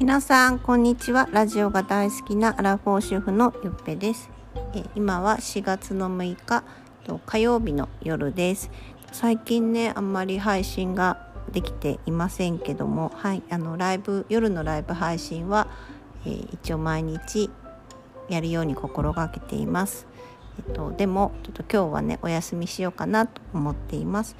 [0.00, 1.28] 皆さんこんにちは。
[1.30, 4.30] ラジオが大好きなアラフォー主婦のゆっぺです。
[4.74, 6.64] え今は4月の6日
[7.26, 8.70] 火曜日の夜です。
[9.12, 15.68] 最近ねあんまり配信ができていませんけどもはいあのライブ夜のライブ配信は、
[16.24, 17.50] えー、一応毎日
[18.30, 20.06] やるように心がけています。
[20.58, 24.34] えっと、でもちょっと今日はねお休みしようかなと思っています。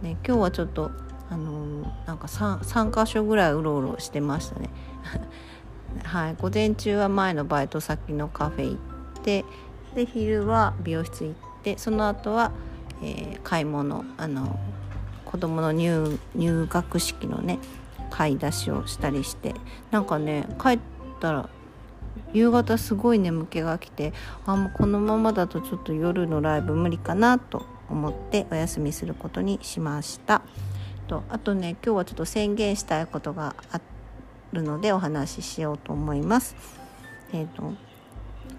[0.00, 0.90] ね、今日はちょっと
[1.32, 4.68] あのなんか 3, 3箇所ぐらいうろうろしてましたね。
[6.04, 9.44] はい、午前中は前のバイト先のカフェ行って
[9.94, 12.50] で昼は美容室行ってその後は、
[13.02, 14.58] えー、買い物あの
[15.24, 17.58] 子供の入入学式のね
[18.10, 19.54] 買い出しをしたりして
[19.90, 20.78] なんかね帰っ
[21.20, 21.48] たら
[22.34, 24.12] 夕方すごい眠気が来て
[24.46, 30.42] あもうこのままだとちょっと夜のライブ無理かなと思ってお休みすることにしました。
[31.08, 33.80] とあとね今日はちょっと宣言したいことがあ
[34.52, 36.56] るのでお話ししようと思います。
[37.32, 37.72] えーと、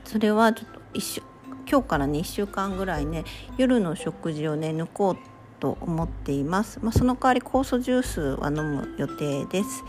[0.04, 1.22] それはちょっと一週
[1.70, 3.24] 今日からね1週間ぐらいね
[3.58, 5.18] 夜の食事をね抜こう
[5.60, 6.80] と思っています。
[6.82, 9.84] まあ、その代わり酵素ジュースは飲む予定です。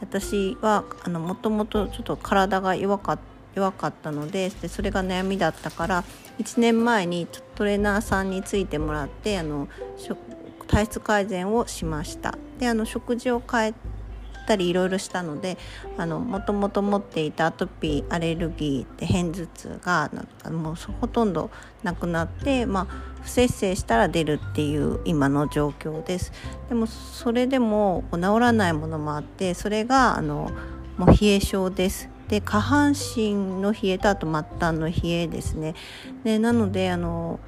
[0.00, 3.18] 私はあのもともとちょっと体が弱か
[3.54, 6.04] 弱かったのででそれが悩みだったから
[6.38, 9.68] 1年前にトレーナーさんについてもらってあの
[10.76, 12.36] 体質改善をしました。
[12.58, 13.74] であの食事を変え
[14.46, 15.56] たりいろいろしたので
[15.96, 20.10] もともと持っていたアトピーアレルギーで片頭痛が
[20.50, 21.50] もうほとんど
[21.82, 22.86] なくなって、まあ、
[23.22, 26.30] 不摂生したら出るっていう今の状況です。
[26.68, 30.50] でもそれでも治らないものもあってそれがあの
[30.98, 32.10] もう冷え症です。
[32.28, 35.74] で下半身の冷えとあと末端の冷えですね。
[36.22, 37.40] でなのであの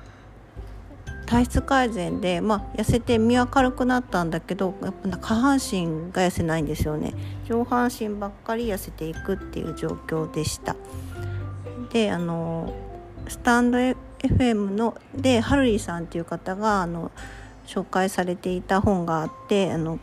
[1.28, 7.12] 体質改善で、まあ、痩せて身は軽くなったんだけどやっぱ下半身が痩せないんですよね
[7.46, 10.74] 上半身ばっかり痩せていくっていう状況でした
[11.92, 12.72] であの
[13.28, 17.12] スタンド FM のでハルリーさんっていう方があの
[17.66, 19.98] 紹介されていた本があってあの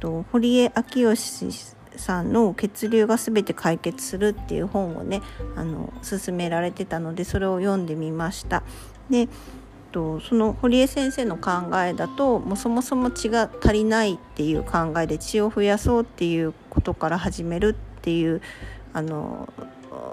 [0.00, 5.22] と堀江昭義さんの血流が全て解決するっていう本をね
[5.56, 8.62] あの勧められてたのでそれを読んでみました。
[9.08, 9.28] で
[9.92, 18.40] とその堀江先生の考えだともうそもそも血が足りないっていう考えで血を増やそうっていうことから始めるっていう
[18.92, 19.52] あの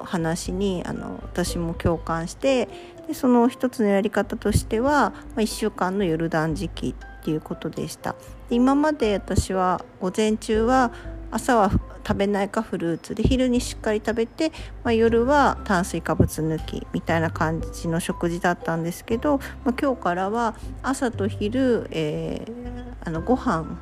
[0.03, 2.67] 話にあの私も共感して
[3.07, 8.15] でその一つのやり方としては、まあ、1週間の夜断食っていうことでした。
[8.49, 10.91] で今まで私は午前中は
[11.31, 11.71] 朝は
[12.07, 13.15] 食べないかフルーツ。
[13.15, 14.51] で昼にしっかり食べて、
[14.83, 23.79] まあ、夜は炭水化物抜きみたいな感じの食事だったんですけど、まあ、今日からは朝と昼、えー、あのご飯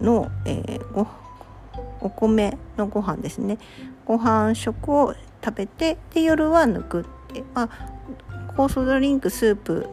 [0.00, 1.06] の、えー、ご
[2.00, 3.58] お米のご飯ですね。
[4.04, 5.14] ご飯食を
[5.44, 9.88] 食べてで夜は抜くって、まあ、酵素ドリンクスープ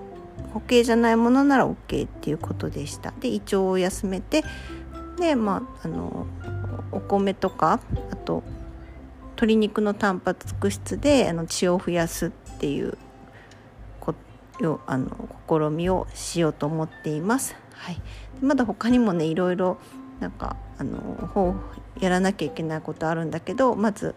[0.53, 3.13] 固形じゃないものなら OK っていうことでした。
[3.19, 4.43] で胃腸を休めて
[5.17, 6.27] でまああの
[6.91, 7.79] お米とか
[8.11, 8.43] あと
[9.31, 12.29] 鶏肉のタンパク質であの血を増やすっ
[12.59, 12.97] ていう
[13.99, 14.13] こ
[14.85, 17.55] あの試みをしようと思っています。
[17.73, 18.01] はい、
[18.41, 19.77] まだ他にもねいろいろ
[20.19, 21.55] なんかあの
[21.99, 24.15] やらなきゃいけないことあるんだけどまず、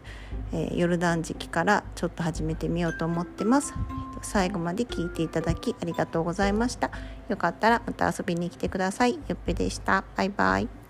[0.52, 3.74] えー、ヨルダン時期からちょっと始めてみようと思ってます。
[4.22, 6.90] 最後まで聞いていただきありがとうございました。
[7.28, 9.14] よかったらまた遊びに来てください。
[9.14, 10.04] よっぺでした。
[10.16, 10.85] バイバイ。